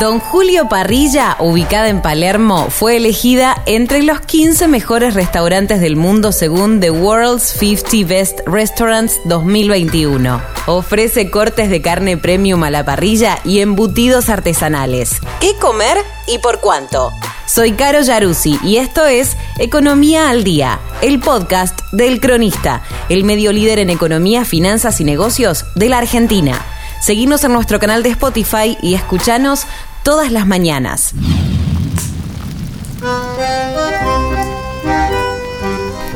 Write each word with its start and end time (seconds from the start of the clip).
Don 0.00 0.20
Julio 0.20 0.68
Parrilla, 0.68 1.36
ubicada 1.38 1.88
en 1.88 2.02
Palermo, 2.02 2.68
fue 2.68 2.98
elegida 2.98 3.62
entre 3.64 4.02
los 4.02 4.20
15 4.20 4.68
mejores 4.68 5.14
restaurantes 5.14 5.80
del 5.80 5.96
mundo 5.96 6.32
según 6.32 6.80
The 6.80 6.90
World's 6.90 7.44
50 7.44 8.06
Best 8.06 8.40
Restaurants 8.44 9.18
2021. 9.24 10.42
Ofrece 10.66 11.30
cortes 11.30 11.70
de 11.70 11.80
carne 11.80 12.18
premium 12.18 12.62
a 12.64 12.70
la 12.70 12.84
parrilla 12.84 13.38
y 13.42 13.60
embutidos 13.60 14.28
artesanales. 14.28 15.12
¿Qué 15.40 15.54
comer 15.58 15.96
y 16.26 16.40
por 16.40 16.60
cuánto? 16.60 17.10
Soy 17.46 17.72
Caro 17.72 18.02
Yaruzzi 18.02 18.58
y 18.62 18.76
esto 18.76 19.06
es 19.06 19.34
Economía 19.58 20.28
al 20.28 20.44
Día, 20.44 20.78
el 21.00 21.20
podcast 21.20 21.80
del 21.92 22.20
Cronista, 22.20 22.82
el 23.08 23.24
medio 23.24 23.50
líder 23.50 23.78
en 23.78 23.88
economía, 23.88 24.44
finanzas 24.44 25.00
y 25.00 25.04
negocios 25.04 25.64
de 25.74 25.88
la 25.88 25.98
Argentina. 25.98 26.66
Seguimos 27.00 27.44
en 27.44 27.52
nuestro 27.52 27.78
canal 27.78 28.02
de 28.02 28.10
Spotify 28.10 28.76
y 28.82 28.94
escuchanos 28.94 29.66
todas 30.02 30.32
las 30.32 30.46
mañanas. 30.46 31.14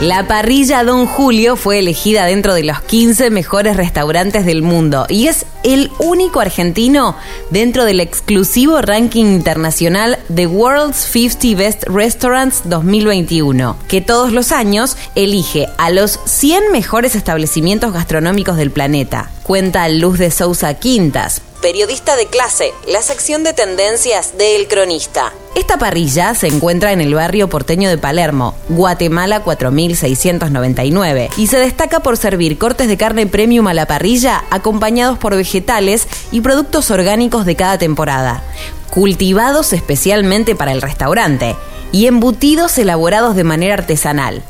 La 0.00 0.28
parrilla 0.28 0.84
Don 0.84 1.06
Julio 1.06 1.56
fue 1.56 1.80
elegida 1.80 2.24
dentro 2.24 2.54
de 2.54 2.62
los 2.62 2.80
15 2.82 3.30
mejores 3.30 3.76
restaurantes 3.76 4.46
del 4.46 4.62
mundo 4.62 5.06
y 5.08 5.26
es 5.26 5.44
el 5.64 5.90
único 5.98 6.38
argentino 6.38 7.16
dentro 7.50 7.84
del 7.84 7.98
exclusivo 7.98 8.80
ranking 8.80 9.24
internacional 9.24 10.20
The 10.32 10.46
World's 10.46 10.98
50 10.98 11.58
Best 11.58 11.82
Restaurants 11.88 12.62
2021, 12.66 13.76
que 13.88 14.00
todos 14.00 14.30
los 14.30 14.52
años 14.52 14.96
elige 15.16 15.66
a 15.78 15.90
los 15.90 16.20
100 16.26 16.70
mejores 16.70 17.16
establecimientos 17.16 17.92
gastronómicos 17.92 18.56
del 18.56 18.70
planeta. 18.70 19.32
Cuenta 19.42 19.88
Luz 19.88 20.20
de 20.20 20.30
Sousa 20.30 20.74
Quintas, 20.74 21.42
periodista 21.60 22.16
de 22.16 22.26
clase, 22.26 22.72
la 22.86 23.02
sección 23.02 23.44
de 23.44 23.52
tendencias 23.52 24.36
de 24.38 24.56
El 24.56 24.68
Cronista. 24.68 25.32
Esta 25.54 25.76
parrilla 25.76 26.34
se 26.34 26.46
encuentra 26.46 26.92
en 26.92 27.00
el 27.00 27.14
barrio 27.14 27.48
porteño 27.48 27.88
de 27.88 27.98
Palermo, 27.98 28.54
Guatemala 28.68 29.40
4699, 29.42 31.30
y 31.36 31.48
se 31.48 31.58
destaca 31.58 32.00
por 32.00 32.16
servir 32.16 32.58
cortes 32.58 32.88
de 32.88 32.96
carne 32.96 33.26
premium 33.26 33.66
a 33.66 33.74
la 33.74 33.86
parrilla 33.86 34.44
acompañados 34.50 35.18
por 35.18 35.34
vegetales 35.34 36.06
y 36.30 36.40
productos 36.40 36.90
orgánicos 36.90 37.44
de 37.44 37.56
cada 37.56 37.78
temporada, 37.78 38.42
cultivados 38.90 39.72
especialmente 39.72 40.54
para 40.54 40.72
el 40.72 40.82
restaurante, 40.82 41.56
y 41.90 42.06
embutidos 42.06 42.78
elaborados 42.78 43.34
de 43.34 43.44
manera 43.44 43.74
artesanal. 43.74 44.42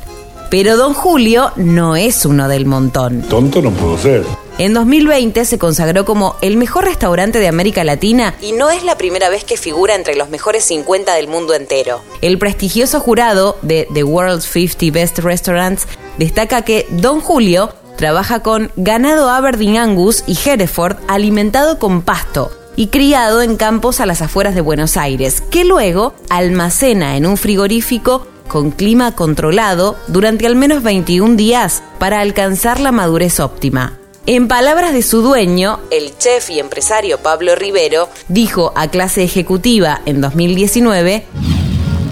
Pero 0.51 0.77
Don 0.77 0.95
Julio 0.95 1.53
no 1.57 1.97
es 1.97 2.25
uno 2.25 2.49
del 2.49 2.67
montón. 2.67 3.23
Tonto 3.23 3.63
no 3.63 3.71
puedo 3.71 3.99
ser. 3.99 4.25
En 4.59 4.75
2020 4.75 5.45
se 5.45 5.57
consagró 5.57 6.05
como 6.05 6.35
el 6.43 6.57
mejor 6.57 6.85
restaurante 6.85 7.39
de 7.39 7.47
América 7.47 7.85
Latina 7.85 8.35
y 8.43 8.51
no 8.51 8.71
es 8.71 8.83
la 8.83 8.99
primera 8.99 9.29
vez 9.29 9.45
que 9.45 9.57
figura 9.57 9.95
entre 9.95 10.17
los 10.17 10.31
mejores 10.31 10.65
50 10.65 11.15
del 11.15 11.29
mundo 11.29 11.55
entero. 11.55 12.03
El 12.23 12.39
prestigioso 12.39 12.99
jurado 12.99 13.57
de 13.63 13.87
The 13.95 14.03
World's 14.03 14.47
50 14.47 14.93
Best 14.93 15.21
Restaurants 15.21 15.87
destaca 16.19 16.63
que 16.63 16.87
Don 16.91 17.21
Julio 17.21 17.73
trabaja 17.97 18.43
con 18.43 18.73
ganado 18.75 19.31
Aberdeen 19.31 19.77
Angus 19.77 20.25
y 20.27 20.37
Hereford 20.37 20.97
alimentado 21.07 21.79
con 21.79 22.03
pasto 22.03 22.51
y 22.75 22.89
criado 22.89 23.43
en 23.43 23.57
campos 23.57 24.01
a 24.01 24.07
las 24.07 24.23
afueras 24.23 24.57
de 24.57 24.61
Buenos 24.61 24.97
Aires, 24.97 25.41
que 25.41 25.65
luego 25.65 26.15
almacena 26.31 27.17
en 27.17 27.27
un 27.27 27.37
frigorífico 27.37 28.27
con 28.49 28.73
clima 28.73 29.15
controlado 29.15 29.97
durante 30.09 30.49
al 30.49 30.57
menos 30.57 30.83
21 30.83 31.37
días 31.37 31.83
para 32.01 32.21
alcanzar 32.21 32.81
la 32.81 32.91
madurez 32.91 33.39
óptima. 33.39 33.98
En 34.31 34.47
palabras 34.47 34.93
de 34.93 35.01
su 35.01 35.23
dueño, 35.23 35.81
el 35.91 36.19
chef 36.19 36.51
y 36.51 36.61
empresario 36.61 37.17
Pablo 37.17 37.55
Rivero, 37.55 38.11
dijo 38.29 38.75
a 38.77 38.89
clase 38.89 39.23
ejecutiva 39.23 40.03
en 40.05 40.21
2019, 40.21 41.25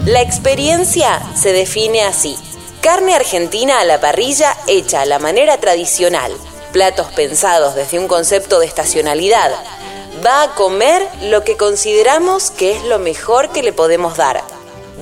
La 0.05 0.21
experiencia 0.23 1.21
se 1.35 1.53
define 1.53 2.01
así. 2.01 2.35
Carne 2.81 3.13
argentina 3.13 3.81
a 3.81 3.83
la 3.83 4.01
parrilla 4.01 4.57
hecha 4.65 5.01
a 5.01 5.05
la 5.05 5.19
manera 5.19 5.59
tradicional, 5.59 6.31
platos 6.73 7.05
pensados 7.15 7.75
desde 7.75 7.99
un 7.99 8.07
concepto 8.07 8.59
de 8.59 8.65
estacionalidad. 8.65 9.51
Va 10.25 10.41
a 10.41 10.55
comer 10.55 11.07
lo 11.21 11.43
que 11.43 11.55
consideramos 11.55 12.49
que 12.49 12.71
es 12.71 12.83
lo 12.85 12.97
mejor 12.97 13.51
que 13.51 13.61
le 13.61 13.73
podemos 13.73 14.17
dar. 14.17 14.41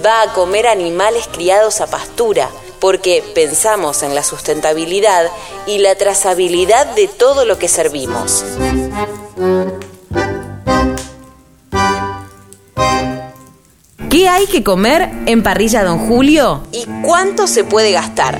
Va 0.05 0.21
a 0.21 0.33
comer 0.33 0.67
animales 0.67 1.29
criados 1.31 1.79
a 1.79 1.87
pastura, 1.87 2.49
porque 2.85 3.23
pensamos 3.33 4.03
en 4.03 4.13
la 4.13 4.21
sustentabilidad 4.21 5.25
y 5.65 5.79
la 5.79 5.95
trazabilidad 5.95 6.85
de 6.93 7.07
todo 7.07 7.43
lo 7.43 7.57
que 7.57 7.67
servimos. 7.67 8.45
¿Qué 14.07 14.29
hay 14.29 14.45
que 14.45 14.63
comer 14.63 15.09
en 15.25 15.41
Parrilla 15.41 15.83
Don 15.83 15.97
Julio? 15.97 16.61
¿Y 16.71 16.85
cuánto 17.01 17.47
se 17.47 17.63
puede 17.63 17.91
gastar? 17.91 18.37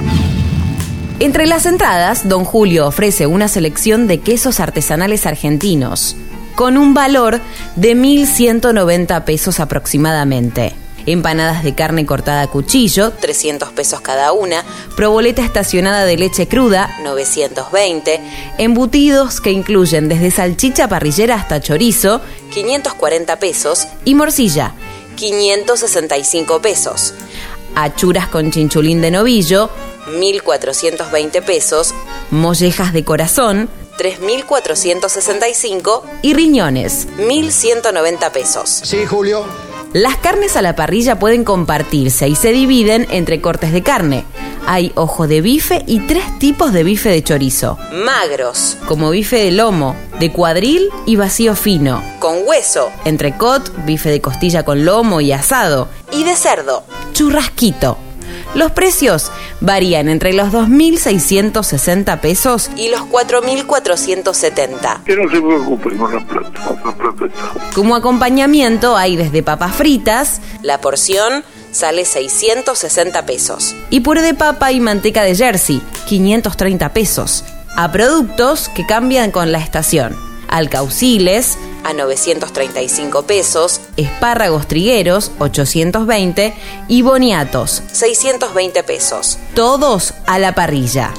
Entre 1.19 1.47
las 1.47 1.65
entradas, 1.65 2.29
Don 2.29 2.45
Julio 2.45 2.85
ofrece 2.85 3.25
una 3.25 3.47
selección 3.47 4.05
de 4.05 4.19
quesos 4.19 4.59
artesanales 4.59 5.25
argentinos, 5.25 6.17
con 6.53 6.77
un 6.77 6.93
valor 6.93 7.41
de 7.77 7.95
1.190 7.95 9.23
pesos 9.23 9.59
aproximadamente 9.59 10.75
empanadas 11.05 11.63
de 11.63 11.75
carne 11.75 12.05
cortada 12.05 12.41
a 12.41 12.47
cuchillo, 12.47 13.11
300 13.11 13.71
pesos 13.71 14.01
cada 14.01 14.31
una, 14.31 14.63
proboleta 14.95 15.43
estacionada 15.43 16.05
de 16.05 16.17
leche 16.17 16.47
cruda, 16.47 16.97
920, 17.03 18.19
embutidos 18.57 19.41
que 19.41 19.51
incluyen 19.51 20.09
desde 20.09 20.31
salchicha 20.31 20.87
parrillera 20.87 21.35
hasta 21.35 21.61
chorizo, 21.61 22.21
540 22.53 23.39
pesos, 23.39 23.87
y 24.03 24.15
morcilla, 24.15 24.73
565 25.15 26.61
pesos. 26.61 27.13
Achuras 27.75 28.27
con 28.27 28.51
chinchulín 28.51 29.01
de 29.01 29.11
novillo, 29.11 29.69
1.420 30.07 31.43
pesos, 31.43 31.93
mollejas 32.31 32.93
de 32.93 33.03
corazón, 33.03 33.69
3.465 33.97 36.03
y 36.21 36.33
riñones, 36.33 37.07
1.190 37.17 38.31
pesos. 38.31 38.81
Sí, 38.83 39.05
Julio. 39.05 39.45
Las 39.95 40.17
carnes 40.17 40.57
a 40.57 40.61
la 40.61 40.75
parrilla 40.75 41.19
pueden 41.19 41.45
compartirse 41.45 42.27
y 42.27 42.35
se 42.35 42.51
dividen 42.51 43.07
entre 43.11 43.39
cortes 43.39 43.71
de 43.71 43.81
carne. 43.81 44.25
Hay 44.67 44.91
ojo 44.95 45.25
de 45.25 45.39
bife 45.39 45.85
y 45.87 46.01
tres 46.01 46.37
tipos 46.37 46.73
de 46.73 46.83
bife 46.83 47.07
de 47.07 47.23
chorizo. 47.23 47.77
Magros, 47.93 48.75
como 48.89 49.11
bife 49.11 49.37
de 49.37 49.51
lomo, 49.51 49.95
de 50.19 50.33
cuadril 50.33 50.89
y 51.05 51.15
vacío 51.15 51.55
fino. 51.55 52.03
Con 52.19 52.39
hueso, 52.45 52.91
entrecot, 53.05 53.85
bife 53.85 54.09
de 54.09 54.19
costilla 54.19 54.65
con 54.65 54.83
lomo 54.83 55.21
y 55.21 55.31
asado. 55.31 55.87
Y 56.11 56.25
de 56.25 56.35
cerdo, 56.35 56.83
churrasquito. 57.13 57.97
Los 58.55 58.71
precios 58.71 59.31
varían 59.59 60.07
entre 60.07 60.31
los 60.31 60.53
2.660 60.53 62.21
pesos 62.21 62.69
y 62.77 62.89
los 62.89 63.01
4.470. 63.01 65.03
Que 65.03 65.17
no 65.17 65.29
se 65.29 65.41
preocupen 65.41 65.97
con 65.97 66.13
la 66.13 66.25
plata, 66.25 66.51
la 66.85 66.95
plata 66.95 67.25
está. 67.25 67.73
Como 67.73 67.97
acompañamiento 67.97 68.95
hay 68.95 69.17
desde 69.17 69.43
papas 69.43 69.75
fritas, 69.75 70.39
la 70.61 70.79
porción 70.79 71.43
sale 71.71 72.05
660 72.05 73.25
pesos. 73.25 73.75
Y 73.89 73.99
puré 73.99 74.21
de 74.21 74.33
papa 74.33 74.71
y 74.71 74.79
manteca 74.79 75.23
de 75.23 75.35
Jersey, 75.35 75.81
530 76.07 76.93
pesos. 76.93 77.43
A 77.75 77.91
productos 77.91 78.69
que 78.69 78.85
cambian 78.85 79.31
con 79.31 79.51
la 79.51 79.59
estación. 79.59 80.15
Alcauciles, 80.47 81.57
a 81.85 81.93
935 81.93 83.23
pesos, 83.23 83.79
espárragos 83.95 84.67
trigueros 84.67 85.31
820 85.39 86.53
y 86.87 87.01
boniatos 87.03 87.83
620 87.91 88.83
pesos. 88.83 89.37
Todos 89.53 90.15
a 90.25 90.39
la 90.39 90.55
parrilla. 90.55 91.13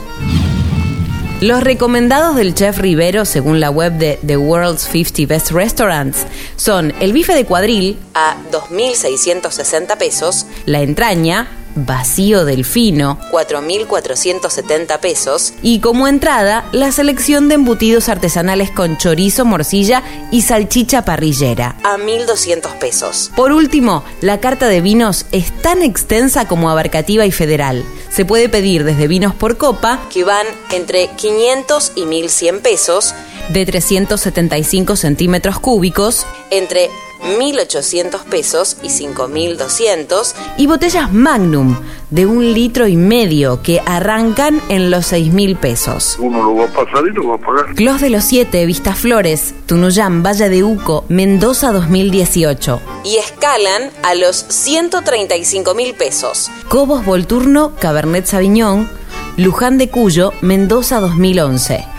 Los 1.41 1.63
recomendados 1.63 2.35
del 2.35 2.55
chef 2.55 2.79
Rivero, 2.79 3.25
según 3.27 3.61
la 3.61 3.71
web 3.71 3.93
de 3.93 4.19
The 4.27 4.39
World's 4.39 4.89
50 4.91 5.27
Best 5.27 5.51
Restaurants, 5.53 6.27
son 6.57 6.93
el 6.99 7.13
bife 7.13 7.35
de 7.35 7.45
cuadril 7.45 7.99
a 8.15 8.37
2.660 8.51 9.97
pesos, 9.99 10.47
la 10.65 10.81
entraña 10.81 11.47
vacío 11.77 12.45
delfino, 12.45 13.19
4.470 13.31 14.99
pesos, 14.99 15.55
y 15.63 15.81
como 15.81 16.09
entrada, 16.09 16.65
la 16.73 16.91
selección 16.91 17.49
de 17.49 17.55
embutidos 17.55 18.09
artesanales 18.09 18.71
con 18.71 18.97
chorizo, 18.97 19.45
morcilla 19.45 20.03
y 20.31 20.43
salchicha 20.43 21.05
parrillera, 21.05 21.77
a 21.85 21.97
1.200 21.97 22.79
pesos. 22.79 23.31
Por 23.37 23.53
último, 23.53 24.03
la 24.21 24.41
carta 24.41 24.69
de 24.69 24.81
vinos 24.81 25.27
es 25.33 25.53
tan 25.63 25.83
extensa 25.83 26.49
como 26.49 26.71
abarcativa 26.71 27.27
y 27.27 27.33
federal. 27.33 27.85
Se 28.11 28.25
puede 28.25 28.49
pedir 28.49 28.85
desde 28.85 29.09
vinos 29.09 29.35
por 29.35 29.57
copa, 29.57 30.01
que 30.13 30.25
van 30.25 30.47
entre 30.73 31.09
500 31.17 31.93
y 31.97 32.03
1.100 32.03 32.61
pesos, 32.61 33.15
de 33.49 33.67
375 33.67 34.97
centímetros 34.97 35.59
cúbicos, 35.59 36.27
entre 36.51 36.91
1.800 37.23 38.25
pesos 38.25 38.77
y 38.83 38.89
5.200. 38.89 40.35
Y 40.59 40.67
botellas 40.67 41.13
Magnum 41.13 41.77
de 42.11 42.27
un 42.27 42.53
litro 42.53 42.87
y 42.87 42.97
medio 42.97 43.63
que 43.63 43.81
arrancan 43.85 44.61
en 44.69 44.91
los 44.91 45.13
6.000 45.13 45.57
pesos. 45.57 46.17
Uno 46.21 46.43
lo 46.43 46.55
va 46.57 46.65
a 46.65 46.69
pasar 46.69 47.05
y 47.07 47.13
lo 47.15 47.29
va 47.29 47.35
a 47.37 47.39
pagar. 47.39 47.75
Clos 47.75 48.01
de 48.01 48.11
los 48.11 48.25
Siete, 48.25 48.65
Vistaflores, 48.67 49.55
Tunuyán, 49.67 50.23
Valle 50.23 50.49
de 50.49 50.63
Uco, 50.63 51.05
Mendoza 51.09 51.73
2018. 51.73 52.81
Y 53.05 53.17
escalan 53.17 53.91
a 54.03 54.15
los 54.15 54.37
135 54.49 55.75
mil 55.75 55.95
pesos. 55.95 56.51
Cobos 56.69 57.05
Volturno, 57.05 57.75
Cabernet 57.77 58.27
Sauvignon, 58.27 58.89
Luján 59.37 59.79
de 59.79 59.89
Cuyo, 59.91 60.33
Mendoza 60.41 61.01
2011. 61.01 61.96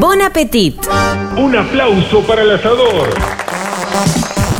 Bon 0.00 0.22
appetit. 0.22 0.80
Un 1.36 1.54
aplauso 1.54 2.22
para 2.26 2.40
el 2.40 2.52
asador. 2.52 3.10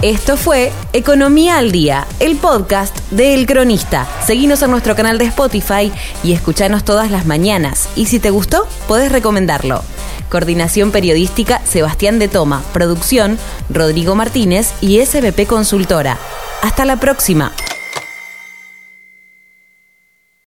Esto 0.03 0.37
fue 0.37 0.71
Economía 0.93 1.57
al 1.57 1.73
Día, 1.73 2.07
el 2.19 2.37
podcast 2.37 2.95
de 3.11 3.33
El 3.33 3.47
Cronista. 3.47 4.07
Seguinos 4.23 4.61
en 4.61 4.71
nuestro 4.71 4.95
canal 4.95 5.17
de 5.17 5.25
Spotify 5.25 5.91
y 6.23 6.35
escuchanos 6.35 6.85
todas 6.85 7.11
las 7.11 7.25
mañanas. 7.25 7.89
Y 7.97 8.05
si 8.05 8.21
te 8.21 8.29
gustó, 8.29 8.67
podés 8.87 9.11
recomendarlo. 9.11 9.83
Coordinación 10.29 10.91
Periodística 10.91 11.63
Sebastián 11.65 12.19
de 12.19 12.29
Toma. 12.29 12.63
Producción 12.75 13.39
Rodrigo 13.71 14.15
Martínez 14.15 14.75
y 14.83 15.03
SBP 15.03 15.47
Consultora. 15.47 16.19
Hasta 16.61 16.85
la 16.85 17.01
próxima. 17.01 17.53